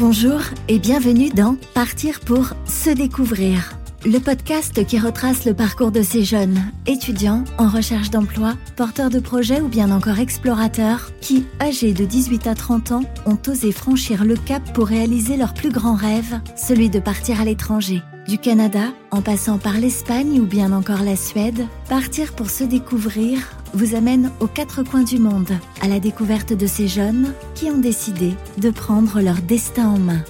Bonjour 0.00 0.40
et 0.68 0.78
bienvenue 0.78 1.28
dans 1.30 1.56
Partir 1.74 2.20
pour 2.20 2.54
se 2.64 2.90
découvrir, 2.90 3.78
le 4.04 4.18
podcast 4.18 4.84
qui 4.86 4.98
retrace 4.98 5.44
le 5.44 5.54
parcours 5.54 5.92
de 5.92 6.02
ces 6.02 6.24
jeunes, 6.24 6.58
étudiants 6.86 7.44
en 7.58 7.68
recherche 7.68 8.10
d'emploi, 8.10 8.54
porteurs 8.76 9.10
de 9.10 9.20
projets 9.20 9.60
ou 9.60 9.68
bien 9.68 9.90
encore 9.90 10.18
explorateurs, 10.18 11.10
qui, 11.20 11.46
âgés 11.60 11.92
de 11.92 12.04
18 12.04 12.46
à 12.46 12.54
30 12.54 12.92
ans, 12.92 13.04
ont 13.26 13.38
osé 13.46 13.70
franchir 13.70 14.24
le 14.24 14.36
cap 14.36 14.62
pour 14.72 14.86
réaliser 14.86 15.36
leur 15.36 15.54
plus 15.54 15.70
grand 15.70 15.94
rêve, 15.94 16.40
celui 16.56 16.88
de 16.90 16.98
partir 16.98 17.40
à 17.40 17.44
l'étranger. 17.44 18.02
Du 18.28 18.38
Canada, 18.38 18.92
en 19.10 19.20
passant 19.20 19.58
par 19.58 19.78
l'Espagne 19.78 20.40
ou 20.40 20.46
bien 20.46 20.72
encore 20.72 21.02
la 21.02 21.16
Suède, 21.16 21.66
partir 21.88 22.34
pour 22.34 22.50
se 22.50 22.62
découvrir 22.62 23.40
vous 23.74 23.96
amène 23.96 24.30
aux 24.38 24.46
quatre 24.46 24.84
coins 24.84 25.02
du 25.02 25.18
monde, 25.18 25.50
à 25.80 25.88
la 25.88 25.98
découverte 25.98 26.52
de 26.52 26.66
ces 26.66 26.86
jeunes 26.86 27.34
qui 27.56 27.64
ont 27.66 27.78
décidé 27.78 28.34
de 28.58 28.70
prendre 28.70 29.20
leur 29.20 29.42
destin 29.42 29.88
en 29.88 29.98
main. 29.98 30.22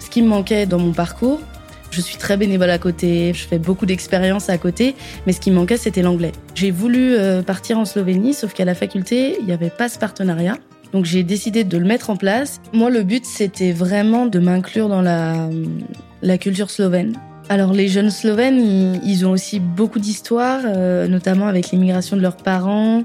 Ce 0.00 0.10
qui 0.10 0.20
me 0.20 0.28
manquait 0.28 0.66
dans 0.66 0.78
mon 0.78 0.92
parcours, 0.92 1.40
je 1.90 2.02
suis 2.02 2.18
très 2.18 2.36
bénévole 2.36 2.70
à 2.70 2.78
côté, 2.78 3.32
je 3.32 3.46
fais 3.46 3.58
beaucoup 3.58 3.86
d'expériences 3.86 4.50
à 4.50 4.58
côté, 4.58 4.94
mais 5.26 5.32
ce 5.32 5.40
qui 5.40 5.50
me 5.50 5.56
manquait, 5.56 5.78
c'était 5.78 6.02
l'anglais. 6.02 6.32
J'ai 6.54 6.70
voulu 6.70 7.14
euh, 7.14 7.42
partir 7.42 7.78
en 7.78 7.86
Slovénie, 7.86 8.34
sauf 8.34 8.52
qu'à 8.52 8.66
la 8.66 8.74
faculté, 8.74 9.38
il 9.40 9.46
n'y 9.46 9.52
avait 9.52 9.70
pas 9.70 9.88
ce 9.88 9.98
partenariat. 9.98 10.58
Donc 10.92 11.06
j'ai 11.06 11.22
décidé 11.22 11.64
de 11.64 11.78
le 11.78 11.86
mettre 11.86 12.10
en 12.10 12.16
place. 12.16 12.60
Moi, 12.74 12.90
le 12.90 13.02
but, 13.02 13.24
c'était 13.24 13.72
vraiment 13.72 14.26
de 14.26 14.38
m'inclure 14.40 14.88
dans 14.88 15.02
la, 15.02 15.48
la 16.20 16.36
culture 16.36 16.70
slovène. 16.70 17.16
Alors 17.50 17.72
les 17.72 17.88
jeunes 17.88 18.10
Slovènes, 18.10 19.00
ils, 19.04 19.26
ont 19.26 19.32
aussi 19.32 19.58
beaucoup 19.58 19.98
d'histoires, 19.98 20.60
euh, 20.64 21.08
notamment 21.08 21.48
avec 21.48 21.72
l'immigration 21.72 22.16
de 22.16 22.22
leurs 22.22 22.36
parents. 22.36 23.02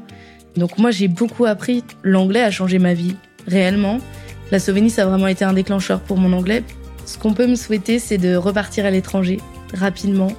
Donc 0.55 0.77
moi, 0.77 0.91
j'ai 0.91 1.07
beaucoup 1.07 1.45
appris. 1.45 1.83
L'anglais 2.03 2.43
a 2.43 2.51
changé 2.51 2.77
ma 2.77 2.93
vie, 2.93 3.15
réellement. 3.47 3.97
La 4.51 4.59
Slovénie, 4.59 4.91
ça 4.91 5.01
a 5.01 5.05
vraiment 5.07 5.25
été 5.25 5.43
un 5.45 5.53
déclencheur 5.53 5.99
pour 5.99 6.17
mon 6.17 6.31
anglais. 6.31 6.63
Ce 7.07 7.17
qu'on 7.17 7.33
peut 7.33 7.47
me 7.47 7.55
souhaiter, 7.55 7.97
c'est 7.97 8.19
de 8.19 8.35
repartir 8.35 8.85
à 8.85 8.91
l'étranger 8.91 9.39
rapidement, 9.73 10.31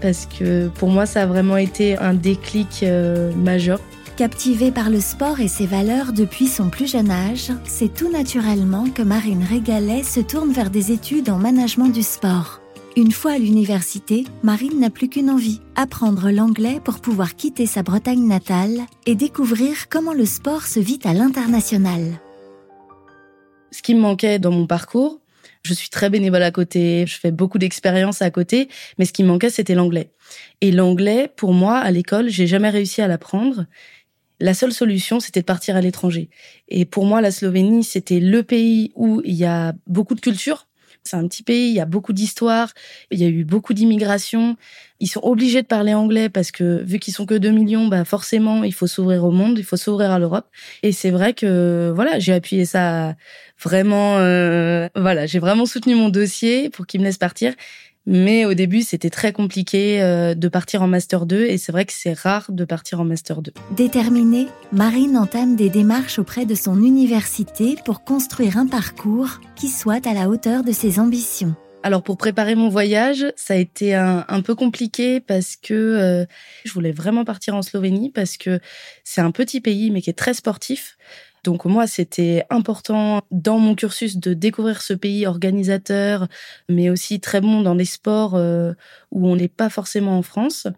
parce 0.00 0.26
que 0.26 0.68
pour 0.68 0.90
moi, 0.90 1.04
ça 1.04 1.22
a 1.22 1.26
vraiment 1.26 1.56
été 1.56 1.98
un 1.98 2.14
déclic 2.14 2.84
euh, 2.84 3.32
majeur. 3.34 3.80
Captivée 4.16 4.70
par 4.70 4.88
le 4.88 5.00
sport 5.00 5.40
et 5.40 5.48
ses 5.48 5.66
valeurs 5.66 6.12
depuis 6.12 6.46
son 6.46 6.70
plus 6.70 6.92
jeune 6.92 7.10
âge, 7.10 7.50
c'est 7.64 7.92
tout 7.92 8.12
naturellement 8.12 8.84
que 8.94 9.02
Marine 9.02 9.42
Régalet 9.42 10.04
se 10.04 10.20
tourne 10.20 10.52
vers 10.52 10.70
des 10.70 10.92
études 10.92 11.28
en 11.28 11.38
management 11.38 11.88
du 11.88 12.04
sport. 12.04 12.61
Une 12.94 13.10
fois 13.10 13.32
à 13.32 13.38
l'université, 13.38 14.24
Marine 14.42 14.78
n'a 14.78 14.90
plus 14.90 15.08
qu'une 15.08 15.30
envie, 15.30 15.60
apprendre 15.76 16.30
l'anglais 16.30 16.78
pour 16.84 17.00
pouvoir 17.00 17.36
quitter 17.36 17.64
sa 17.64 17.82
Bretagne 17.82 18.28
natale 18.28 18.82
et 19.06 19.14
découvrir 19.14 19.88
comment 19.88 20.12
le 20.12 20.26
sport 20.26 20.66
se 20.66 20.78
vit 20.78 20.98
à 21.04 21.14
l'international. 21.14 22.20
Ce 23.70 23.80
qui 23.80 23.94
me 23.94 24.00
manquait 24.00 24.38
dans 24.38 24.50
mon 24.50 24.66
parcours, 24.66 25.20
je 25.62 25.72
suis 25.72 25.88
très 25.88 26.10
bénévole 26.10 26.42
à 26.42 26.50
côté, 26.50 27.06
je 27.06 27.18
fais 27.18 27.30
beaucoup 27.30 27.56
d'expériences 27.56 28.20
à 28.20 28.30
côté, 28.30 28.68
mais 28.98 29.06
ce 29.06 29.14
qui 29.14 29.22
me 29.22 29.28
manquait, 29.28 29.48
c'était 29.48 29.74
l'anglais. 29.74 30.10
Et 30.60 30.70
l'anglais, 30.70 31.30
pour 31.34 31.54
moi, 31.54 31.78
à 31.78 31.90
l'école, 31.90 32.28
j'ai 32.28 32.46
jamais 32.46 32.68
réussi 32.68 33.00
à 33.00 33.08
l'apprendre. 33.08 33.64
La 34.38 34.52
seule 34.52 34.72
solution, 34.72 35.18
c'était 35.18 35.40
de 35.40 35.46
partir 35.46 35.76
à 35.76 35.80
l'étranger. 35.80 36.28
Et 36.68 36.84
pour 36.84 37.06
moi, 37.06 37.22
la 37.22 37.30
Slovénie, 37.30 37.84
c'était 37.84 38.20
le 38.20 38.42
pays 38.42 38.92
où 38.96 39.22
il 39.24 39.34
y 39.34 39.46
a 39.46 39.72
beaucoup 39.86 40.14
de 40.14 40.20
culture, 40.20 40.66
c'est 41.04 41.16
un 41.16 41.26
petit 41.26 41.42
pays, 41.42 41.68
il 41.68 41.74
y 41.74 41.80
a 41.80 41.86
beaucoup 41.86 42.12
d'histoires, 42.12 42.72
il 43.10 43.20
y 43.20 43.24
a 43.24 43.28
eu 43.28 43.44
beaucoup 43.44 43.74
d'immigration. 43.74 44.56
Ils 45.00 45.08
sont 45.08 45.20
obligés 45.22 45.62
de 45.62 45.66
parler 45.66 45.94
anglais 45.94 46.28
parce 46.28 46.52
que 46.52 46.82
vu 46.84 46.98
qu'ils 46.98 47.12
sont 47.12 47.26
que 47.26 47.34
2 47.34 47.50
millions, 47.50 47.88
bah 47.88 48.04
forcément, 48.04 48.62
il 48.62 48.72
faut 48.72 48.86
s'ouvrir 48.86 49.24
au 49.24 49.32
monde, 49.32 49.58
il 49.58 49.64
faut 49.64 49.76
s'ouvrir 49.76 50.10
à 50.12 50.18
l'Europe. 50.18 50.46
Et 50.82 50.92
c'est 50.92 51.10
vrai 51.10 51.34
que 51.34 51.92
voilà, 51.94 52.18
j'ai 52.18 52.32
appuyé 52.32 52.64
ça 52.64 53.16
vraiment 53.62 54.18
euh, 54.18 54.88
voilà, 54.94 55.26
j'ai 55.26 55.38
vraiment 55.38 55.66
soutenu 55.66 55.94
mon 55.94 56.08
dossier 56.08 56.70
pour 56.70 56.86
qu'ils 56.86 57.00
me 57.00 57.06
laissent 57.06 57.18
partir. 57.18 57.54
Mais 58.06 58.44
au 58.44 58.54
début, 58.54 58.82
c'était 58.82 59.10
très 59.10 59.32
compliqué 59.32 60.02
euh, 60.02 60.34
de 60.34 60.48
partir 60.48 60.82
en 60.82 60.88
Master 60.88 61.24
2 61.24 61.46
et 61.46 61.58
c'est 61.58 61.72
vrai 61.72 61.84
que 61.84 61.92
c'est 61.92 62.18
rare 62.18 62.46
de 62.50 62.64
partir 62.64 63.00
en 63.00 63.04
Master 63.04 63.42
2. 63.42 63.52
Déterminée, 63.76 64.48
Marine 64.72 65.16
entame 65.16 65.54
des 65.54 65.70
démarches 65.70 66.18
auprès 66.18 66.44
de 66.44 66.54
son 66.54 66.82
université 66.82 67.76
pour 67.84 68.02
construire 68.02 68.56
un 68.56 68.66
parcours 68.66 69.40
qui 69.54 69.68
soit 69.68 70.06
à 70.06 70.14
la 70.14 70.28
hauteur 70.28 70.64
de 70.64 70.72
ses 70.72 70.98
ambitions. 70.98 71.54
Alors 71.84 72.02
pour 72.02 72.16
préparer 72.16 72.54
mon 72.54 72.68
voyage, 72.68 73.26
ça 73.36 73.54
a 73.54 73.56
été 73.56 73.94
un, 73.94 74.42
peu 74.44 74.54
compliqué 74.54 75.18
parce 75.18 75.56
que 75.56 75.74
euh, 75.74 76.24
je 76.64 76.72
voulais 76.72 76.92
vraiment 76.92 77.24
partir 77.24 77.56
en 77.56 77.62
Slovénie 77.62 78.10
parce 78.10 78.36
que 78.36 78.60
c'est 79.02 79.20
un 79.20 79.32
petit 79.32 79.60
pays 79.60 79.90
mais 79.90 80.00
qui 80.00 80.10
est 80.10 80.14
très 80.14 80.34
sportif. 80.34 80.96
Donc 81.44 81.64
moi, 81.64 81.86
c'était 81.86 82.44
important 82.50 83.22
dans 83.32 83.58
mon 83.58 83.74
cursus 83.74 84.16
de 84.16 84.32
découvrir 84.32 84.80
ce 84.80 84.92
pays 84.94 85.26
organisateur, 85.26 86.28
mais 86.68 86.88
aussi 86.88 87.18
très 87.18 87.40
bon 87.40 87.62
dans 87.62 87.74
des 87.74 87.84
sports 87.84 88.34
euh, 88.36 88.74
où 89.10 89.26
on 89.28 89.34
n'est 89.34 89.48
pas 89.48 89.68
forcément 89.68 90.16
en 90.16 90.22
France. 90.22 90.68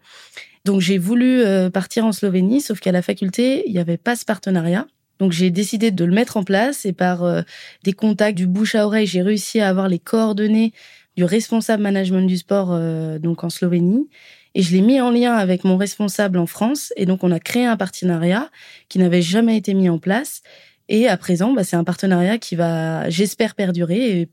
Donc 0.63 0.81
j'ai 0.81 0.97
voulu 0.97 1.41
euh, 1.41 1.69
partir 1.69 2.05
en 2.05 2.11
Slovénie, 2.11 2.61
sauf 2.61 2.79
qu'à 2.79 2.91
la 2.91 3.03
faculté, 3.03 3.63
il 3.67 3.73
n'y 3.73 3.79
avait 3.79 3.97
pas 3.97 4.15
ce 4.15 4.25
partenariat. 4.25 4.87
Donc 5.19 5.31
j'ai 5.31 5.51
décidé 5.51 5.91
de 5.91 6.03
le 6.03 6.13
mettre 6.13 6.35
en 6.35 6.43
place 6.43 6.85
et 6.85 6.93
par 6.93 7.23
euh, 7.23 7.43
des 7.83 7.93
contacts 7.93 8.37
du 8.37 8.47
bouche 8.47 8.73
à 8.73 8.85
oreille, 8.85 9.07
j'ai 9.07 9.21
réussi 9.21 9.59
à 9.59 9.69
avoir 9.69 9.87
les 9.87 9.99
coordonnées 9.99 10.73
du 11.15 11.23
responsable 11.23 11.83
management 11.83 12.27
du 12.27 12.35
sport 12.35 12.77
donc 13.21 13.45
en 13.45 13.49
Slovénie 13.49 14.09
et 14.55 14.61
je 14.61 14.71
l'ai 14.71 14.81
mis 14.81 15.01
en 15.01 15.11
lien 15.11 15.33
avec 15.35 15.65
mon 15.65 15.75
responsable 15.75 16.37
en 16.39 16.47
France. 16.47 16.93
Et 16.95 17.05
donc, 17.05 17.23
on 17.23 17.31
a 17.31 17.41
créé 17.41 17.65
un 17.65 17.75
partenariat 17.75 18.49
qui 18.87 18.99
n'avait 18.99 19.21
jamais 19.21 19.57
été 19.57 19.73
mis 19.73 19.89
en 19.89 19.99
place. 19.99 20.41
Et 20.87 21.09
à 21.09 21.17
présent, 21.17 21.51
bah, 21.51 21.65
c'est 21.65 21.75
un 21.75 21.83
partenariat 21.83 22.37
qui 22.37 22.55
va, 22.55 23.09
j'espère, 23.09 23.53
perdurer 23.53 24.21
et 24.21 24.29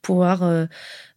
pouvoir 0.00 0.42
euh, 0.44 0.64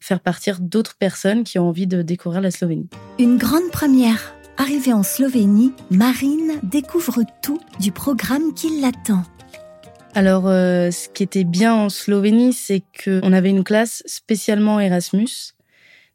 faire 0.02 0.20
partir 0.20 0.60
d'autres 0.60 0.98
personnes 0.98 1.46
qui 1.46 1.58
ont 1.58 1.70
envie 1.70 1.88
de 1.88 2.02
découvrir 2.02 2.42
la 2.42 2.52
Slovénie. 2.52 2.90
Une 3.18 3.38
grande 3.38 3.72
première. 3.72 4.36
Arrivée 4.58 4.92
en 4.92 5.04
Slovénie, 5.04 5.72
Marine 5.90 6.60
découvre 6.64 7.22
tout 7.42 7.62
du 7.80 7.94
programme 7.94 8.54
qui 8.54 8.82
l'attend. 8.82 9.24
Alors, 10.16 10.48
euh, 10.48 10.92
ce 10.92 11.08
qui 11.08 11.24
était 11.24 11.46
bien 11.46 11.74
en 11.74 11.88
Slovénie, 11.88 12.52
c'est 12.52 12.84
qu'on 13.06 13.32
avait 13.32 13.52
une 13.52 13.64
classe 13.64 14.04
spécialement 14.06 14.82
Erasmus. 14.82 15.54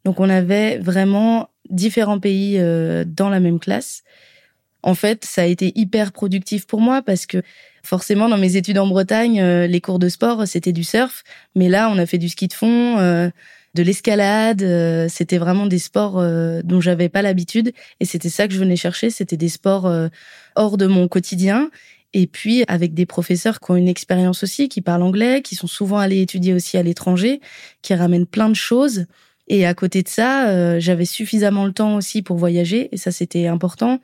Donc, 0.05 0.21
on 0.21 0.29
avait 0.29 0.77
vraiment 0.79 1.49
différents 1.71 2.21
pays 2.21 2.57
euh, 2.59 3.05
dans 3.07 3.29
la 3.29 3.41
même 3.41 3.59
classe. 3.59 4.03
En 4.83 4.95
fait, 4.95 5.25
ça 5.25 5.43
a 5.43 5.47
été 5.47 5.73
hyper 5.77 6.13
productif 6.13 6.67
pour 6.67 6.81
moi 6.81 7.01
parce 7.01 7.25
que 7.27 7.43
forcément, 7.83 8.29
dans 8.29 8.37
mes 8.37 8.57
études 8.57 8.79
en 8.79 8.87
Bretagne, 8.87 9.41
euh, 9.41 9.67
les 9.67 9.81
cours 9.81 9.99
de 9.99 10.09
sport, 10.09 10.47
c'était 10.47 10.73
du 10.73 10.85
surf. 10.85 11.23
Mais 11.55 11.69
là, 11.69 11.91
on 11.91 11.99
a 11.99 12.07
fait 12.07 12.19
du 12.19 12.29
ski 12.29 12.49
de 12.49 12.53
fond, 12.53 12.99
euh, 12.99 13.31
de 13.75 13.83
l'escalade. 13.83 14.61
c'était 15.09 15.39
vraiment 15.39 15.67
des 15.67 15.81
sports 15.81 16.23
dont 16.63 16.81
j'avais 16.81 17.09
pas 17.09 17.23
l'habitude. 17.23 17.73
Et 17.99 18.05
c'était 18.05 18.29
ça 18.29 18.47
que 18.47 18.55
je 18.55 18.61
venais 18.61 18.77
chercher. 18.77 19.11
C'était 19.11 19.37
des 19.37 19.49
sports 19.49 19.93
hors 20.55 20.77
de 20.77 20.87
mon 20.87 21.09
quotidien. 21.09 21.71
Et 22.13 22.29
puis, 22.29 22.63
avec 22.69 22.95
des 22.95 23.05
professeurs 23.05 23.59
qui 23.59 23.73
ont 23.73 23.77
une 23.77 23.89
expérience 23.89 24.45
aussi, 24.45 24.69
qui 24.69 24.81
parlent 24.81 25.03
anglais, 25.03 25.43
qui 25.43 25.57
sont 25.57 25.67
souvent 25.67 25.99
allés 25.99 26.21
étudier 26.21 26.55
aussi 26.55 26.79
à 26.79 26.83
l'étranger, 26.85 27.41
qui 27.83 27.93
ramènent 27.95 28.27
plein 28.27 28.49
de 28.49 28.55
choses. 28.55 29.07
Et 29.49 29.67
à 29.67 29.75
côté 29.75 30.03
de 30.03 30.09
ça, 30.09 30.49
euh, 30.49 30.81
j'avais 30.81 31.05
suffisamment 31.05 31.67
le 31.67 31.73
temps 31.73 31.97
aussi 31.97 32.23
pour 32.23 32.37
voyager, 32.37 32.89
et 32.93 32.97
ça 32.97 33.11
c'était 33.11 33.47
important. 33.47 34.01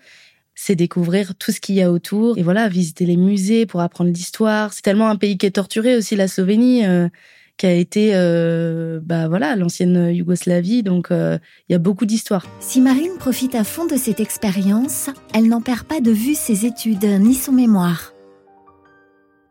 C'est 0.54 0.76
découvrir 0.76 1.34
tout 1.34 1.52
ce 1.52 1.60
qu'il 1.60 1.76
y 1.76 1.82
a 1.82 1.90
autour, 1.90 2.36
et 2.36 2.42
voilà, 2.42 2.68
visiter 2.68 3.06
les 3.06 3.16
musées 3.16 3.64
pour 3.64 3.80
apprendre 3.80 4.10
l'histoire. 4.10 4.74
C'est 4.74 4.82
tellement 4.82 5.08
un 5.08 5.16
pays 5.16 5.38
qui 5.38 5.46
est 5.46 5.52
torturé 5.52 5.96
aussi, 5.96 6.14
la 6.14 6.28
Slovénie, 6.28 6.84
euh, 6.84 7.08
qui 7.56 7.66
a 7.66 7.72
été, 7.72 8.10
euh, 8.14 9.00
bah 9.02 9.28
voilà, 9.28 9.56
l'ancienne 9.56 10.14
Yougoslavie, 10.14 10.82
donc 10.82 11.08
il 11.10 11.40
y 11.72 11.74
a 11.74 11.78
beaucoup 11.78 12.06
d'histoires. 12.06 12.46
Si 12.58 12.80
Marine 12.80 13.16
profite 13.18 13.54
à 13.54 13.64
fond 13.64 13.86
de 13.86 13.96
cette 13.96 14.20
expérience, 14.20 15.10
elle 15.34 15.48
n'en 15.48 15.60
perd 15.60 15.84
pas 15.84 16.00
de 16.00 16.10
vue 16.10 16.34
ses 16.34 16.64
études 16.64 17.04
ni 17.04 17.34
son 17.34 17.52
mémoire. 17.52 18.14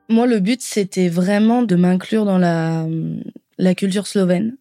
Moi, 0.09 0.25
le 0.25 0.39
but, 0.39 0.59
c'était 0.63 1.07
vraiment 1.07 1.61
de 1.61 1.75
m'inclure 1.75 2.25
dans 2.25 2.39
la, 2.39 2.87
la 3.59 3.75
culture 3.75 4.07
slovène 4.07 4.57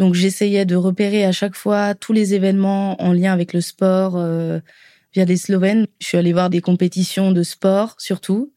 donc 0.00 0.14
j'essayais 0.14 0.64
de 0.64 0.76
repérer 0.76 1.26
à 1.26 1.32
chaque 1.32 1.54
fois 1.54 1.94
tous 1.94 2.14
les 2.14 2.32
événements 2.32 3.00
en 3.02 3.12
lien 3.12 3.34
avec 3.34 3.52
le 3.52 3.60
sport 3.60 4.14
euh, 4.16 4.58
via 5.12 5.26
les 5.26 5.36
Slovènes. 5.36 5.86
Je 6.00 6.06
suis 6.06 6.16
allée 6.16 6.32
voir 6.32 6.48
des 6.48 6.62
compétitions 6.62 7.32
de 7.32 7.42
sport 7.42 7.96
surtout, 7.98 8.50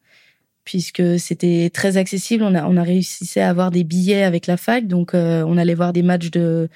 puisque 0.64 1.18
c'était 1.18 1.68
très 1.70 1.98
accessible. 1.98 2.44
On 2.44 2.54
a, 2.54 2.82
réussi 2.82 3.38
à 3.38 3.50
avoir 3.50 3.70
des 3.70 3.84
billets 3.84 4.22
avec 4.22 4.46
la 4.46 4.56
fac, 4.56 4.86
donc 4.86 5.12
euh, 5.12 5.44
on 5.46 5.58
allait 5.58 5.74
voir 5.74 5.92
des 5.92 6.02
matchs 6.02 6.30
de, 6.30 6.70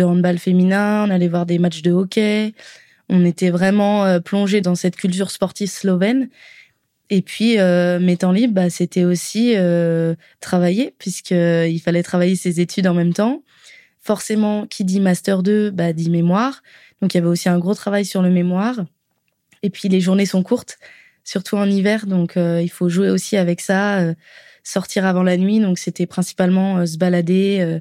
handball 0.00 0.38
féminin, 0.38 1.04
on 1.06 1.10
allait 1.10 1.28
voir 1.28 1.44
des 1.44 1.58
matchs 1.58 1.82
de 1.82 1.92
hockey. 1.92 2.54
On 3.10 3.26
était 3.26 3.50
vraiment 3.50 4.06
euh, 4.06 4.20
plongé 4.20 4.62
dans 4.62 4.74
cette 4.74 4.96
culture 4.96 5.30
sportive 5.30 5.68
slovène. 5.68 6.30
Et 7.10 7.20
puis, 7.20 7.58
euh, 7.58 8.00
mes 8.00 8.16
temps 8.16 8.32
libres, 8.32 8.54
bah, 8.54 8.70
c'était 8.70 9.04
aussi 9.04 9.52
euh, 9.54 10.14
travailler, 10.40 10.94
puisqu'il 10.98 11.80
fallait 11.84 12.02
travailler 12.02 12.36
ses 12.36 12.62
études 12.62 12.86
en 12.86 12.94
même 12.94 13.12
temps 13.12 13.42
forcément, 14.04 14.66
qui 14.66 14.84
dit 14.84 15.00
master 15.00 15.42
2, 15.42 15.70
bah, 15.70 15.92
dit 15.92 16.10
mémoire. 16.10 16.62
Donc, 17.00 17.14
il 17.14 17.16
y 17.16 17.20
avait 17.20 17.28
aussi 17.28 17.48
un 17.48 17.58
gros 17.58 17.74
travail 17.74 18.04
sur 18.04 18.22
le 18.22 18.30
mémoire. 18.30 18.84
Et 19.62 19.70
puis, 19.70 19.88
les 19.88 20.00
journées 20.00 20.26
sont 20.26 20.42
courtes, 20.42 20.78
surtout 21.24 21.56
en 21.56 21.68
hiver. 21.68 22.06
Donc, 22.06 22.36
euh, 22.36 22.60
il 22.62 22.70
faut 22.70 22.88
jouer 22.88 23.10
aussi 23.10 23.36
avec 23.36 23.60
ça. 23.60 23.98
Euh, 24.00 24.14
sortir 24.66 25.04
avant 25.04 25.22
la 25.22 25.36
nuit. 25.36 25.60
Donc 25.60 25.78
c'était 25.78 26.06
principalement 26.06 26.86
se 26.86 26.96
balader 26.96 27.80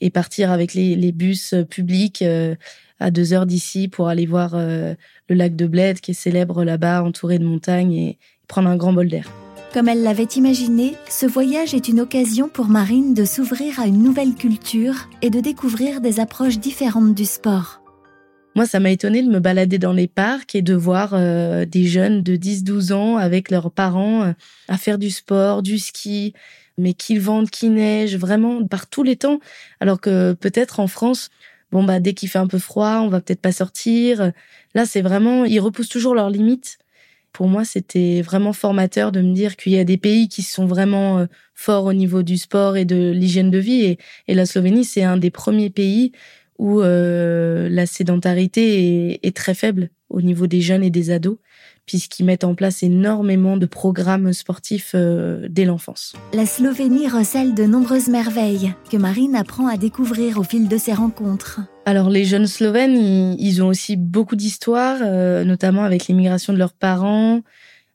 et 0.00 0.08
partir 0.08 0.50
avec 0.50 0.72
les, 0.72 0.96
les 0.96 1.12
bus 1.12 1.54
publics 1.68 2.24
à 2.98 3.10
deux 3.10 3.34
heures 3.34 3.44
d'ici 3.44 3.88
pour 3.88 4.08
aller 4.08 4.24
voir 4.24 4.56
le 4.56 4.96
lac 5.28 5.54
de 5.54 5.66
Bled 5.66 6.00
qui 6.00 6.12
est 6.12 6.14
célèbre 6.14 6.64
là-bas, 6.64 7.02
entouré 7.02 7.38
de 7.38 7.44
montagnes 7.44 7.92
et 7.92 8.18
prendre 8.48 8.70
un 8.70 8.76
grand 8.76 8.94
bol 8.94 9.08
d'air. 9.08 9.43
Comme 9.74 9.88
elle 9.88 10.04
l'avait 10.04 10.22
imaginé, 10.22 10.94
ce 11.10 11.26
voyage 11.26 11.74
est 11.74 11.88
une 11.88 11.98
occasion 11.98 12.48
pour 12.48 12.66
Marine 12.66 13.12
de 13.12 13.24
s'ouvrir 13.24 13.80
à 13.80 13.88
une 13.88 14.04
nouvelle 14.04 14.36
culture 14.36 15.08
et 15.20 15.30
de 15.30 15.40
découvrir 15.40 16.00
des 16.00 16.20
approches 16.20 16.60
différentes 16.60 17.12
du 17.12 17.24
sport. 17.24 17.80
Moi, 18.54 18.66
ça 18.66 18.78
m'a 18.78 18.92
étonné 18.92 19.20
de 19.20 19.28
me 19.28 19.40
balader 19.40 19.78
dans 19.80 19.92
les 19.92 20.06
parcs 20.06 20.54
et 20.54 20.62
de 20.62 20.74
voir 20.74 21.10
euh, 21.14 21.64
des 21.64 21.86
jeunes 21.86 22.22
de 22.22 22.36
10-12 22.36 22.92
ans 22.92 23.16
avec 23.16 23.50
leurs 23.50 23.72
parents 23.72 24.22
euh, 24.22 24.32
à 24.68 24.78
faire 24.78 24.96
du 24.96 25.10
sport, 25.10 25.60
du 25.60 25.80
ski, 25.80 26.34
mais 26.78 26.94
qu'il 26.94 27.18
vente, 27.18 27.50
qu'il 27.50 27.74
neige, 27.74 28.16
vraiment 28.16 28.64
par 28.64 28.86
tous 28.86 29.02
les 29.02 29.16
temps. 29.16 29.40
Alors 29.80 30.00
que 30.00 30.34
peut-être 30.34 30.78
en 30.78 30.86
France, 30.86 31.30
bon 31.72 31.82
bah 31.82 31.98
dès 31.98 32.14
qu'il 32.14 32.28
fait 32.28 32.38
un 32.38 32.46
peu 32.46 32.60
froid, 32.60 33.00
on 33.00 33.08
va 33.08 33.20
peut-être 33.20 33.42
pas 33.42 33.50
sortir. 33.50 34.30
Là, 34.76 34.86
c'est 34.86 35.02
vraiment, 35.02 35.44
ils 35.44 35.58
repoussent 35.58 35.88
toujours 35.88 36.14
leurs 36.14 36.30
limites 36.30 36.78
pour 37.34 37.48
moi, 37.48 37.64
c'était 37.64 38.22
vraiment 38.22 38.52
formateur 38.52 39.10
de 39.10 39.20
me 39.20 39.34
dire 39.34 39.56
qu'il 39.56 39.72
y 39.72 39.78
a 39.78 39.84
des 39.84 39.98
pays 39.98 40.28
qui 40.28 40.42
sont 40.42 40.66
vraiment 40.66 41.18
euh, 41.18 41.26
forts 41.54 41.84
au 41.84 41.92
niveau 41.92 42.22
du 42.22 42.38
sport 42.38 42.76
et 42.76 42.84
de 42.84 43.10
l'hygiène 43.10 43.50
de 43.50 43.58
vie. 43.58 43.98
Et, 44.28 44.34
la 44.34 44.46
Slovénie, 44.46 44.84
c'est 44.84 45.02
un 45.02 45.16
des 45.16 45.32
premiers 45.32 45.68
pays 45.68 46.12
où 46.58 46.80
euh, 46.80 47.68
la 47.68 47.86
sédentarité 47.86 49.26
est, 49.26 49.36
très 49.36 49.54
faible 49.54 49.90
au 50.08 50.22
niveau 50.22 50.46
des 50.46 50.60
jeunes 50.60 50.84
et 50.84 50.90
des 50.90 51.10
ados 51.10 51.38
puisqu'ils 51.86 52.24
mettent 52.24 52.44
en 52.44 52.54
place 52.54 52.82
énormément 52.82 53.56
de 53.56 53.66
programmes 53.66 54.32
sportifs 54.32 54.92
euh, 54.94 55.46
dès 55.50 55.64
l'enfance. 55.64 56.14
La 56.32 56.46
Slovénie 56.46 57.08
recèle 57.08 57.54
de 57.54 57.64
nombreuses 57.64 58.08
merveilles 58.08 58.74
que 58.90 58.96
Marine 58.96 59.34
apprend 59.36 59.66
à 59.66 59.76
découvrir 59.76 60.38
au 60.38 60.42
fil 60.42 60.68
de 60.68 60.76
ses 60.76 60.92
rencontres. 60.92 61.60
Alors 61.84 62.10
les 62.10 62.24
jeunes 62.24 62.46
Slovènes, 62.46 62.96
ils, 63.38 63.62
ont 63.62 63.68
aussi 63.68 63.96
beaucoup 63.96 64.36
d'histoires, 64.36 64.98
euh, 65.02 65.44
notamment 65.44 65.84
avec 65.84 66.06
l'immigration 66.06 66.52
de 66.52 66.58
leurs 66.58 66.72
parents. 66.72 67.40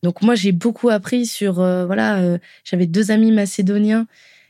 Donc 0.04 0.22
moi 0.22 0.36
j'ai 0.36 0.52
beaucoup 0.52 0.90
appris 0.90 1.26
sur 1.26 1.60
euh, 1.60 1.86
voilà, 1.86 2.38
j'avais 2.64 2.86
deux 2.86 3.12
amis 3.12 3.32
macédoniens 3.32 4.06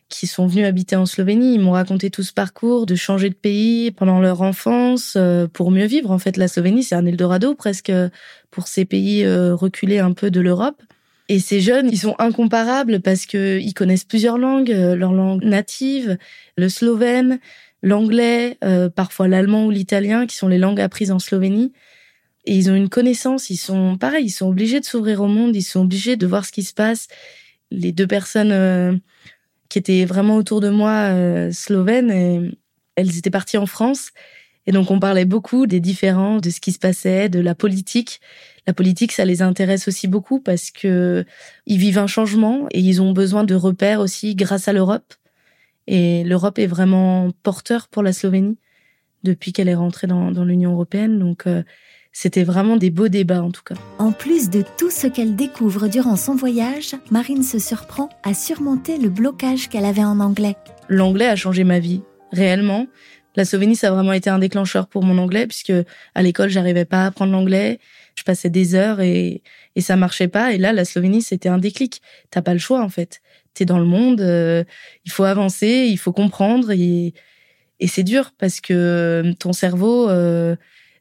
qui 0.09 0.25
sont 0.25 0.47
venus 0.47 0.65
habiter 0.65 0.95
en 0.95 1.05
Slovénie. 1.05 1.53
Ils 1.53 1.61
m'ont 1.61 1.71
raconté 1.71 2.09
tout 2.09 2.23
ce 2.23 2.33
parcours 2.33 2.85
de 2.85 2.95
changer 2.95 3.29
de 3.29 3.35
pays 3.35 3.91
pendant 3.91 4.19
leur 4.19 4.41
enfance 4.41 5.13
euh, 5.15 5.47
pour 5.47 5.71
mieux 5.71 5.85
vivre. 5.85 6.11
En 6.11 6.17
fait, 6.17 6.35
la 6.35 6.47
Slovénie, 6.47 6.83
c'est 6.83 6.95
un 6.95 7.05
Eldorado 7.05 7.53
presque 7.53 7.91
pour 8.49 8.67
ces 8.67 8.85
pays 8.85 9.23
euh, 9.23 9.55
reculés 9.55 9.99
un 9.99 10.11
peu 10.11 10.31
de 10.31 10.41
l'Europe. 10.41 10.81
Et 11.29 11.39
ces 11.39 11.61
jeunes, 11.61 11.89
ils 11.91 11.99
sont 11.99 12.15
incomparables 12.17 13.01
parce 13.01 13.27
que 13.27 13.59
ils 13.59 13.75
connaissent 13.75 14.03
plusieurs 14.03 14.39
langues, 14.39 14.71
euh, 14.71 14.95
leur 14.95 15.13
langue 15.13 15.43
native, 15.43 16.17
le 16.57 16.69
slovène, 16.69 17.39
l'anglais, 17.83 18.57
parfois 18.93 19.29
l'allemand 19.29 19.65
ou 19.65 19.71
l'italien, 19.71 20.27
qui 20.27 20.35
sont 20.35 20.49
les 20.49 20.57
langues 20.57 20.81
apprises 20.81 21.11
en 21.11 21.19
Slovénie. 21.19 21.71
Et 22.45 22.55
ils 22.55 22.69
ont 22.69 22.75
une 22.75 22.89
connaissance, 22.89 23.49
ils 23.49 23.57
sont 23.57 23.95
pareil, 23.97 24.25
ils 24.25 24.31
sont 24.31 24.49
obligés 24.49 24.81
de 24.81 24.85
s'ouvrir 24.85 25.21
au 25.21 25.27
monde, 25.27 25.55
ils 25.55 25.61
sont 25.61 25.81
obligés 25.81 26.17
de 26.17 26.27
voir 26.27 26.45
ce 26.45 26.51
qui 26.51 26.63
se 26.63 26.73
passe. 26.73 27.07
Les 27.71 27.93
deux 27.93 28.07
personnes 28.07 28.99
qui 29.69 29.77
étaient 29.77 30.05
vraiment 30.05 30.35
autour 30.35 30.61
de 30.61 30.69
moi 30.69 31.11
euh, 31.13 31.51
slovènes 31.51 32.11
et 32.11 32.51
elles 32.95 33.17
étaient 33.17 33.29
parties 33.29 33.57
en 33.57 33.65
France. 33.65 34.09
Et 34.67 34.71
donc 34.71 34.91
on 34.91 34.99
parlait 34.99 35.25
beaucoup 35.25 35.65
des 35.65 35.79
différents, 35.79 36.37
de 36.37 36.49
ce 36.49 36.59
qui 36.59 36.71
se 36.71 36.79
passait, 36.79 37.29
de 37.29 37.39
la 37.39 37.55
politique. 37.55 38.19
La 38.67 38.73
politique, 38.73 39.11
ça 39.11 39.25
les 39.25 39.41
intéresse 39.41 39.87
aussi 39.87 40.07
beaucoup 40.07 40.39
parce 40.39 40.69
que 40.69 41.25
ils 41.65 41.77
vivent 41.77 41.97
un 41.97 42.07
changement 42.07 42.67
et 42.71 42.79
ils 42.79 43.01
ont 43.01 43.13
besoin 43.13 43.43
de 43.43 43.55
repères 43.55 43.99
aussi 43.99 44.35
grâce 44.35 44.67
à 44.67 44.73
l'Europe. 44.73 45.13
Et 45.87 46.23
l'Europe 46.23 46.59
est 46.59 46.67
vraiment 46.67 47.31
porteur 47.41 47.87
pour 47.87 48.03
la 48.03 48.13
Slovénie 48.13 48.57
depuis 49.23 49.53
qu'elle 49.53 49.69
est 49.69 49.75
rentrée 49.75 50.07
dans, 50.07 50.31
dans 50.31 50.45
l'Union 50.45 50.73
européenne. 50.73 51.17
Donc 51.17 51.47
euh, 51.47 51.63
c'était 52.21 52.43
vraiment 52.43 52.75
des 52.75 52.89
beaux 52.89 53.07
débats 53.07 53.41
en 53.41 53.49
tout 53.49 53.63
cas. 53.63 53.75
En 53.97 54.11
plus 54.11 54.49
de 54.49 54.61
tout 54.77 54.89
ce 54.89 55.07
qu'elle 55.07 55.37
découvre 55.37 55.87
durant 55.87 56.17
son 56.17 56.35
voyage, 56.35 56.95
Marine 57.11 57.43
se 57.43 57.59
surprend 57.59 58.09
à 58.23 58.33
surmonter 58.33 58.97
le 58.97 59.07
blocage 59.07 59.69
qu'elle 59.69 59.85
avait 59.85 60.03
en 60.03 60.19
anglais. 60.19 60.57
L'anglais 60.89 61.27
a 61.27 61.37
changé 61.37 61.63
ma 61.63 61.79
vie, 61.79 62.01
réellement. 62.33 62.87
La 63.37 63.45
Slovénie, 63.45 63.77
ça 63.77 63.87
a 63.87 63.91
vraiment 63.91 64.11
été 64.11 64.29
un 64.29 64.37
déclencheur 64.37 64.87
pour 64.87 65.01
mon 65.03 65.17
anglais, 65.17 65.47
puisque 65.47 65.71
à 66.13 66.21
l'école, 66.21 66.49
j'arrivais 66.49 66.83
pas 66.83 67.03
à 67.03 67.05
apprendre 67.05 67.31
l'anglais. 67.31 67.79
Je 68.15 68.23
passais 68.23 68.49
des 68.49 68.75
heures 68.75 68.99
et, 68.99 69.41
et 69.77 69.81
ça 69.81 69.95
marchait 69.95 70.27
pas. 70.27 70.51
Et 70.51 70.57
là, 70.57 70.73
la 70.73 70.83
Slovénie, 70.83 71.21
c'était 71.21 71.47
un 71.47 71.57
déclic. 71.57 72.01
T'as 72.31 72.41
pas 72.41 72.51
le 72.51 72.59
choix, 72.59 72.81
en 72.81 72.89
fait. 72.89 73.21
T'es 73.53 73.63
dans 73.63 73.79
le 73.79 73.85
monde, 73.85 74.19
euh, 74.19 74.65
il 75.05 75.11
faut 75.13 75.23
avancer, 75.23 75.87
il 75.89 75.97
faut 75.97 76.11
comprendre. 76.11 76.71
Et, 76.71 77.13
et 77.79 77.87
c'est 77.87 78.03
dur 78.03 78.31
parce 78.37 78.59
que 78.59 79.23
ton 79.39 79.53
cerveau, 79.53 80.09
euh, 80.09 80.57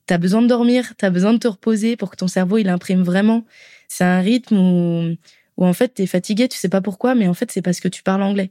tu 0.09 0.15
as 0.15 0.19
besoin 0.19 0.43
de 0.43 0.49
dormir, 0.49 0.95
tu 0.99 1.05
as 1.05 1.11
besoin 1.11 1.33
de 1.33 1.39
te 1.39 1.47
reposer 1.47 1.97
pour 1.97 2.11
que 2.11 2.17
ton 2.17 2.27
cerveau 2.27 2.59
il 2.59 2.69
imprime 2.69 3.03
vraiment. 3.03 3.45
C'est 3.87 4.05
un 4.05 4.21
rythme 4.21 4.57
où, 4.59 5.17
où 5.57 5.67
en 5.67 5.73
fait 5.73 5.95
tu 5.95 6.03
es 6.03 6.07
fatigué, 6.07 6.49
tu 6.49 6.59
sais 6.59 6.69
pas 6.69 6.81
pourquoi, 6.81 7.15
mais 7.15 7.29
en 7.29 7.35
fait 7.35 7.53
c'est 7.53 7.63
parce 7.63 7.79
que 7.79 7.89
tu 7.89 8.03
parles 8.03 8.23
anglais. 8.23 8.51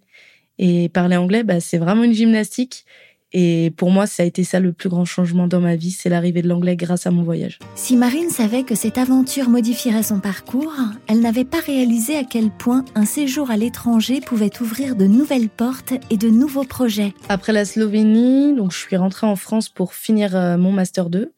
Et 0.60 0.90
parler 0.90 1.18
anglais, 1.18 1.44
bah, 1.44 1.60
c'est 1.60 1.78
vraiment 1.78 2.04
une 2.04 2.14
gymnastique. 2.14 2.86
Et 3.34 3.74
pour 3.76 3.92
moi, 3.92 4.08
ça 4.08 4.24
a 4.24 4.26
été 4.26 4.46
ça 4.46 4.62
le 4.62 4.72
plus 4.72 4.88
grand 4.88 5.04
changement 5.04 5.48
dans 5.48 5.60
ma 5.60 5.76
vie, 5.76 5.92
c'est 5.92 6.08
l'arrivée 6.08 6.42
de 6.42 6.48
l'anglais 6.48 6.78
grâce 6.78 7.06
à 7.08 7.12
mon 7.12 7.24
voyage. 7.24 7.60
Si 7.76 7.98
Marine 7.98 8.30
savait 8.30 8.64
que 8.64 8.74
cette 8.74 8.98
aventure 8.98 9.50
modifierait 9.50 10.04
son 10.04 10.22
parcours, 10.22 10.74
elle 11.08 11.20
n'avait 11.20 11.44
pas 11.44 11.60
réalisé 11.60 12.16
à 12.16 12.24
quel 12.24 12.50
point 12.50 12.86
un 12.96 13.06
séjour 13.06 13.52
à 13.52 13.58
l'étranger 13.58 14.22
pouvait 14.22 14.62
ouvrir 14.62 14.96
de 14.96 15.06
nouvelles 15.06 15.50
portes 15.50 15.94
et 16.10 16.16
de 16.16 16.30
nouveaux 16.30 16.64
projets. 16.64 17.14
Après 17.28 17.52
la 17.52 17.66
Slovénie, 17.66 18.56
donc 18.56 18.72
je 18.72 18.78
suis 18.78 18.96
rentrée 18.96 19.28
en 19.28 19.36
France 19.36 19.68
pour 19.68 19.94
finir 19.94 20.34
euh, 20.36 20.58
mon 20.58 20.72
master 20.72 21.10
2. 21.10 21.34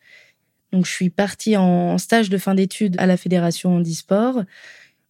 Donc 0.71 0.86
je 0.86 0.92
suis 0.92 1.10
partie 1.10 1.57
en 1.57 1.98
stage 1.98 2.30
de 2.30 2.38
fin 2.38 2.56
d'études 2.56 2.95
à 3.00 3.06
la 3.06 3.18
Fédération 3.18 3.75
handisport 3.75 4.44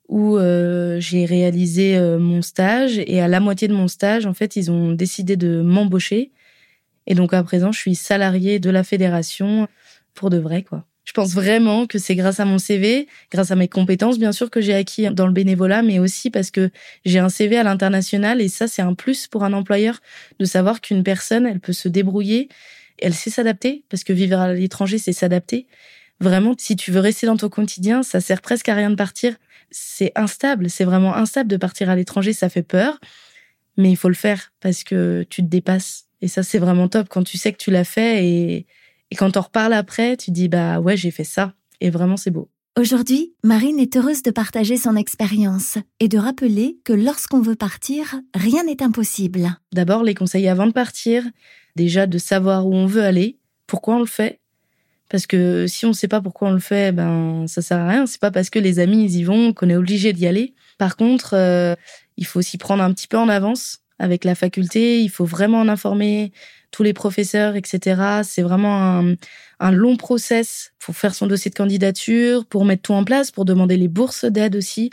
où 0.09 0.37
euh, 0.37 0.99
j'ai 0.99 1.25
réalisé 1.25 1.95
euh, 1.95 2.17
mon 2.17 2.41
stage 2.41 2.97
et 2.97 3.21
à 3.21 3.27
la 3.27 3.39
moitié 3.39 3.67
de 3.67 3.73
mon 3.75 3.87
stage, 3.87 4.25
en 4.25 4.33
fait, 4.33 4.55
ils 4.55 4.71
ont 4.71 4.91
décidé 4.91 5.37
de 5.37 5.61
m'embaucher. 5.61 6.31
Et 7.05 7.13
donc 7.13 7.33
à 7.33 7.43
présent, 7.43 7.71
je 7.71 7.79
suis 7.79 7.95
salariée 7.95 8.59
de 8.59 8.71
la 8.71 8.83
fédération 8.83 9.67
pour 10.15 10.31
de 10.31 10.37
vrai, 10.37 10.63
quoi. 10.63 10.83
Je 11.05 11.13
pense 11.13 11.33
vraiment 11.33 11.87
que 11.87 11.97
c'est 11.97 12.13
grâce 12.13 12.39
à 12.39 12.45
mon 12.45 12.59
CV, 12.59 13.07
grâce 13.31 13.49
à 13.49 13.55
mes 13.55 13.67
compétences, 13.67 14.19
bien 14.19 14.31
sûr, 14.31 14.51
que 14.51 14.61
j'ai 14.61 14.75
acquis 14.75 15.09
dans 15.09 15.25
le 15.25 15.33
bénévolat, 15.33 15.81
mais 15.81 15.97
aussi 15.97 16.29
parce 16.29 16.51
que 16.51 16.69
j'ai 17.03 17.17
un 17.17 17.29
CV 17.29 17.57
à 17.57 17.63
l'international 17.63 18.41
et 18.41 18.47
ça, 18.47 18.67
c'est 18.67 18.83
un 18.83 18.93
plus 18.93 19.25
pour 19.25 19.43
un 19.43 19.53
employeur 19.53 20.01
de 20.39 20.45
savoir 20.45 20.81
qu'une 20.81 21.01
personne, 21.01 21.47
elle 21.47 21.59
peut 21.59 21.73
se 21.73 21.87
débrouiller 21.87 22.47
elle 23.01 23.13
sait 23.13 23.29
s'adapter 23.29 23.83
parce 23.89 24.03
que 24.03 24.13
vivre 24.13 24.39
à 24.39 24.53
l'étranger, 24.53 24.97
c'est 24.97 25.13
s'adapter. 25.13 25.67
Vraiment, 26.19 26.53
si 26.57 26.75
tu 26.75 26.91
veux 26.91 26.99
rester 26.99 27.27
dans 27.27 27.37
ton 27.37 27.49
quotidien, 27.49 28.03
ça 28.03 28.19
sert 28.19 28.41
presque 28.41 28.69
à 28.69 28.75
rien 28.75 28.89
de 28.89 28.95
partir. 28.95 29.35
C'est 29.71 30.11
instable, 30.15 30.69
c'est 30.69 30.83
vraiment 30.83 31.15
instable 31.15 31.49
de 31.49 31.57
partir 31.57 31.89
à 31.89 31.95
l'étranger, 31.95 32.33
ça 32.33 32.49
fait 32.49 32.63
peur, 32.63 32.99
mais 33.77 33.91
il 33.91 33.95
faut 33.95 34.09
le 34.09 34.15
faire 34.15 34.51
parce 34.59 34.83
que 34.83 35.25
tu 35.29 35.41
te 35.43 35.47
dépasses. 35.47 36.05
Et 36.21 36.27
ça, 36.27 36.43
c'est 36.43 36.59
vraiment 36.59 36.87
top 36.87 37.07
quand 37.09 37.23
tu 37.23 37.37
sais 37.37 37.53
que 37.53 37.57
tu 37.57 37.71
l'as 37.71 37.85
fait 37.85 38.25
et, 38.25 38.65
et 39.11 39.15
quand 39.15 39.31
t'en 39.31 39.41
reparles 39.41 39.73
après, 39.73 40.17
tu 40.17 40.31
dis 40.31 40.49
bah 40.49 40.79
ouais, 40.79 40.97
j'ai 40.97 41.11
fait 41.11 41.23
ça. 41.23 41.53
Et 41.81 41.89
vraiment, 41.89 42.17
c'est 42.17 42.31
beau. 42.31 42.49
Aujourd'hui, 42.77 43.33
Marine 43.43 43.79
est 43.79 43.97
heureuse 43.97 44.23
de 44.23 44.31
partager 44.31 44.77
son 44.77 44.95
expérience 44.95 45.77
et 45.99 46.07
de 46.07 46.17
rappeler 46.17 46.77
que 46.85 46.93
lorsqu'on 46.93 47.41
veut 47.41 47.55
partir, 47.55 48.21
rien 48.33 48.63
n'est 48.63 48.81
impossible. 48.81 49.57
D'abord, 49.73 50.03
les 50.03 50.13
conseils 50.13 50.47
avant 50.47 50.67
de 50.67 50.71
partir, 50.71 51.23
déjà 51.75 52.07
de 52.07 52.17
savoir 52.17 52.67
où 52.67 52.73
on 52.73 52.85
veut 52.85 53.03
aller, 53.03 53.37
pourquoi 53.67 53.95
on 53.95 53.99
le 53.99 54.05
fait. 54.05 54.39
Parce 55.09 55.25
que 55.25 55.65
si 55.67 55.85
on 55.85 55.89
ne 55.89 55.93
sait 55.93 56.07
pas 56.07 56.21
pourquoi 56.21 56.49
on 56.49 56.53
le 56.53 56.59
fait, 56.59 56.91
ben 56.91 57.47
ça 57.47 57.61
sert 57.61 57.79
à 57.79 57.87
rien. 57.87 58.05
C'est 58.05 58.21
pas 58.21 58.31
parce 58.31 58.49
que 58.49 58.59
les 58.59 58.79
amis 58.79 59.11
y 59.11 59.23
vont 59.23 59.53
qu'on 59.53 59.69
est 59.69 59.75
obligé 59.75 60.13
d'y 60.13 60.27
aller. 60.27 60.53
Par 60.77 60.95
contre, 60.95 61.33
euh, 61.33 61.75
il 62.15 62.25
faut 62.25 62.41
s'y 62.41 62.57
prendre 62.57 62.83
un 62.83 62.93
petit 62.93 63.07
peu 63.07 63.17
en 63.17 63.27
avance 63.27 63.79
avec 63.97 64.23
la 64.23 64.35
faculté. 64.35 65.01
Il 65.01 65.09
faut 65.09 65.25
vraiment 65.25 65.59
en 65.59 65.67
informer 65.67 66.31
tous 66.71 66.83
les 66.83 66.93
professeurs, 66.93 67.55
etc. 67.55 68.21
C'est 68.23 68.41
vraiment 68.41 69.03
un, 69.59 69.71
long 69.71 69.97
process 69.97 70.71
pour 70.79 70.95
faire 70.95 71.13
son 71.13 71.27
dossier 71.27 71.51
de 71.51 71.55
candidature, 71.55 72.45
pour 72.45 72.65
mettre 72.65 72.83
tout 72.83 72.93
en 72.93 73.03
place, 73.03 73.31
pour 73.31 73.45
demander 73.45 73.77
les 73.77 73.87
bourses 73.87 74.25
d'aide 74.25 74.55
aussi. 74.55 74.89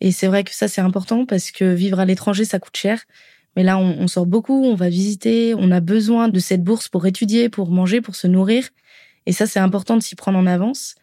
Et 0.00 0.12
c'est 0.12 0.26
vrai 0.26 0.44
que 0.44 0.54
ça 0.54 0.68
c'est 0.68 0.80
important 0.80 1.26
parce 1.26 1.50
que 1.50 1.64
vivre 1.64 2.00
à 2.00 2.04
l'étranger 2.04 2.44
ça 2.44 2.58
coûte 2.58 2.76
cher. 2.76 3.04
Mais 3.56 3.62
là, 3.62 3.78
on, 3.78 4.06
sort 4.06 4.26
beaucoup, 4.26 4.64
on 4.66 4.74
va 4.74 4.90
visiter, 4.90 5.54
on 5.56 5.70
a 5.70 5.80
besoin 5.80 6.28
de 6.28 6.38
cette 6.38 6.62
bourse 6.62 6.88
pour 6.88 7.06
étudier, 7.06 7.48
pour 7.48 7.70
manger, 7.70 8.02
pour 8.02 8.14
se 8.14 8.26
nourrir. 8.26 8.68
Et 9.24 9.32
ça, 9.32 9.46
c'est 9.46 9.58
important 9.58 9.96
de 9.96 10.02
s'y 10.02 10.14
prendre 10.14 10.38
en 10.38 10.46
avance. 10.46 10.94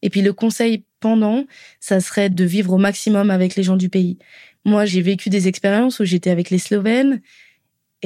Et 0.00 0.08
puis 0.08 0.22
le 0.22 0.32
conseil 0.32 0.84
pendant, 1.00 1.44
ça 1.80 2.00
serait 2.00 2.30
de 2.30 2.44
vivre 2.44 2.72
au 2.72 2.78
maximum 2.78 3.30
avec 3.30 3.54
les 3.54 3.62
gens 3.62 3.76
du 3.76 3.90
pays. 3.90 4.18
Moi, 4.64 4.86
j'ai 4.86 5.02
vécu 5.02 5.28
des 5.28 5.46
expériences 5.46 6.00
où 6.00 6.04
j'étais 6.04 6.30
avec 6.30 6.48
les 6.48 6.58
Slovènes 6.58 7.20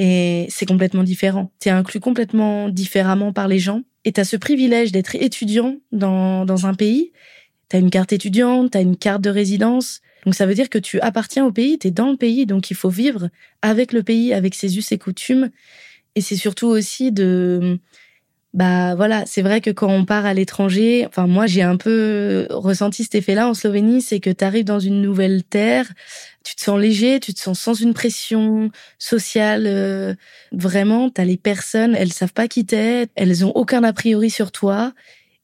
et 0.01 0.47
c'est 0.49 0.65
complètement 0.65 1.03
différent. 1.03 1.51
Tu 1.59 1.67
es 1.67 1.71
inclus 1.71 1.99
complètement 1.99 2.69
différemment 2.69 3.33
par 3.33 3.49
les 3.49 3.59
gens 3.59 3.83
et 4.05 4.13
tu 4.13 4.21
as 4.21 4.23
ce 4.23 4.37
privilège 4.37 4.93
d'être 4.93 5.13
étudiant 5.15 5.75
dans, 5.91 6.45
dans 6.45 6.65
un 6.65 6.73
pays. 6.73 7.11
Tu 7.69 7.75
as 7.75 7.79
une 7.79 7.89
carte 7.89 8.13
étudiante, 8.13 8.71
tu 8.71 8.77
as 8.77 8.81
une 8.81 8.95
carte 8.95 9.21
de 9.21 9.29
résidence, 9.29 9.99
Donc 10.23 10.35
ça 10.35 10.45
veut 10.45 10.53
dire 10.53 10.69
que 10.69 10.77
tu 10.77 11.01
appartiens 11.01 11.45
au 11.45 11.51
pays, 11.51 11.77
tu 11.77 11.89
es 11.89 11.91
dans 11.91 12.11
le 12.11 12.15
pays, 12.15 12.45
donc 12.45 12.71
il 12.71 12.77
faut 12.77 12.89
vivre 12.89 13.27
avec 13.61 13.91
le 13.91 14.01
pays, 14.01 14.33
avec 14.33 14.55
ses 14.55 14.77
us 14.77 14.89
et 14.93 14.97
coutumes. 14.97 15.49
Et 16.15 16.21
c'est 16.21 16.37
surtout 16.37 16.67
aussi 16.67 17.11
de 17.11 17.77
bah 18.53 18.95
voilà, 18.95 19.25
c'est 19.27 19.43
vrai 19.43 19.61
que 19.61 19.69
quand 19.69 19.89
on 19.89 20.05
part 20.05 20.25
à 20.25 20.33
l'étranger, 20.33 21.05
enfin 21.07 21.27
moi 21.27 21.45
j'ai 21.45 21.61
un 21.61 21.77
peu 21.77 22.47
ressenti 22.49 23.03
cet 23.03 23.13
effet-là 23.13 23.47
en 23.47 23.53
Slovénie, 23.53 24.01
c'est 24.01 24.19
que 24.19 24.31
tu 24.31 24.43
arrives 24.43 24.65
dans 24.65 24.79
une 24.79 25.03
nouvelle 25.03 25.43
terre, 25.43 25.85
tu 26.43 26.55
te 26.55 26.61
sens 26.61 26.79
léger, 26.79 27.19
tu 27.19 27.31
te 27.33 27.39
sens 27.39 27.59
sans 27.59 27.75
une 27.75 27.93
pression 27.93 28.71
sociale. 28.97 29.65
Euh, 29.67 30.15
vraiment, 30.51 31.11
t'as 31.11 31.25
les 31.25 31.37
personnes, 31.37 31.95
elles 31.95 32.11
savent 32.11 32.33
pas 32.33 32.47
qui 32.47 32.65
t'es, 32.65 33.07
elles 33.15 33.45
ont 33.45 33.51
aucun 33.51 33.83
a 33.83 33.93
priori 33.93 34.31
sur 34.31 34.51
toi, 34.51 34.93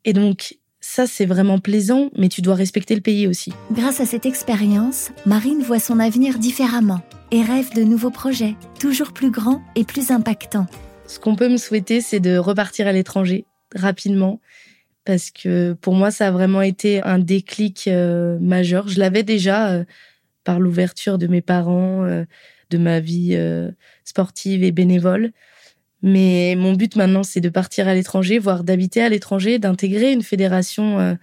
et 0.04 0.14
donc 0.14 0.58
ça 0.82 1.06
c'est 1.06 1.28
vraiment 1.28 1.60
plaisant, 1.60 2.10
mais 2.18 2.28
tu 2.28 2.42
dois 2.42 2.56
respecter 2.56 2.96
le 2.96 3.02
pays 3.02 3.28
aussi. 3.28 3.54
Grâce 3.72 4.00
à 4.00 4.08
cette 4.08 4.26
expérience, 4.26 5.12
Marine 5.28 5.62
voit 5.62 5.80
son 5.80 6.00
avenir 6.00 6.40
différemment 6.40 7.02
et 7.32 7.44
rêve 7.44 7.72
de 7.76 7.84
nouveaux 7.84 8.10
projets, 8.10 8.56
toujours 8.80 9.14
plus 9.14 9.30
grands 9.30 9.62
et 9.76 9.84
plus 9.84 10.10
impactants. 10.10 10.66
Ce 11.08 11.20
qu'on 11.20 11.36
peut 11.36 11.50
me 11.50 11.58
souhaiter, 11.58 12.02
c'est 12.02 12.20
de 12.20 12.38
repartir 12.38 12.88
à 12.88 12.92
l'étranger 12.92 13.46
rapidement 13.76 14.40
parce 15.06 15.30
que 15.30 15.74
pour 15.74 15.94
moi, 15.94 16.10
ça 16.10 16.28
a 16.28 16.32
vraiment 16.32 16.64
été 16.64 17.02
un 17.04 17.20
déclic 17.20 17.88
euh, 17.88 18.40
majeur. 18.40 18.88
Je 18.88 19.00
l'avais 19.00 19.22
déjà 19.22 19.72
euh, 19.72 19.86
par 20.44 20.60
l'ouverture 20.60 21.20
de 21.20 21.28
mes 21.28 21.42
parents, 21.42 22.04
euh, 22.04 22.26
de 22.72 22.80
ma 22.80 23.00
vie 23.00 23.38
sportive 24.04 24.64
et 24.64 24.72
bénévole. 24.72 25.32
Mais 26.02 26.56
mon 26.58 26.74
but 26.74 26.96
maintenant, 26.96 27.24
c'est 27.24 27.42
de 27.42 27.50
partir 27.50 27.88
à 27.88 27.94
l'étranger, 27.94 28.40
voire 28.40 28.64
d'habiter 28.64 29.02
à 29.02 29.10
l'étranger, 29.10 29.60
d'intégrer 29.60 30.12
une 30.12 30.24
fédération 30.24 31.18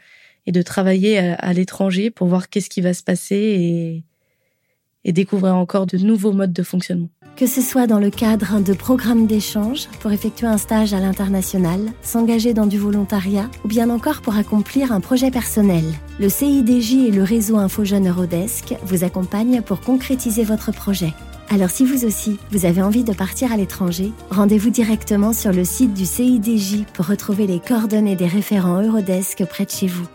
et 0.46 0.52
de 0.52 0.62
travailler 0.62 1.18
à, 1.18 1.52
l'étranger 1.52 2.10
pour 2.10 2.28
voir 2.28 2.48
qu'est-ce 2.48 2.70
qui 2.70 2.80
va 2.80 2.94
se 2.94 3.02
passer 3.02 3.36
et, 3.36 4.04
et 5.04 5.12
découvrir 5.12 5.56
encore 5.56 5.86
de 5.86 5.98
nouveaux 5.98 6.32
modes 6.32 6.52
de 6.52 6.62
fonctionnement. 6.62 7.10
Que 7.36 7.46
ce 7.46 7.62
soit 7.62 7.86
dans 7.86 7.98
le 7.98 8.10
cadre 8.10 8.60
de 8.60 8.72
programmes 8.72 9.26
d'échange 9.26 9.88
pour 10.00 10.12
effectuer 10.12 10.46
un 10.46 10.58
stage 10.58 10.92
à 10.94 11.00
l'international, 11.00 11.80
s'engager 12.02 12.52
dans 12.52 12.66
du 12.66 12.78
volontariat 12.78 13.50
ou 13.64 13.68
bien 13.68 13.90
encore 13.90 14.20
pour 14.20 14.36
accomplir 14.36 14.92
un 14.92 15.00
projet 15.00 15.30
personnel, 15.30 15.84
le 16.20 16.28
CIDJ 16.28 16.92
et 17.08 17.10
le 17.10 17.22
réseau 17.22 17.56
InfoJeune 17.56 18.08
Eurodesk 18.08 18.74
vous 18.84 19.02
accompagnent 19.02 19.62
pour 19.62 19.80
concrétiser 19.80 20.44
votre 20.44 20.72
projet. 20.72 21.14
Alors 21.50 21.70
si 21.70 21.84
vous 21.84 22.04
aussi, 22.04 22.38
vous 22.50 22.64
avez 22.64 22.82
envie 22.82 23.04
de 23.04 23.12
partir 23.12 23.50
à 23.50 23.56
l'étranger, 23.56 24.12
rendez-vous 24.30 24.70
directement 24.70 25.32
sur 25.32 25.52
le 25.52 25.64
site 25.64 25.94
du 25.94 26.06
CIDJ 26.06 26.84
pour 26.94 27.06
retrouver 27.06 27.46
les 27.46 27.60
coordonnées 27.60 28.16
des 28.16 28.26
référents 28.26 28.82
Eurodesk 28.82 29.44
près 29.46 29.64
de 29.64 29.70
chez 29.70 29.86
vous. 29.86 30.06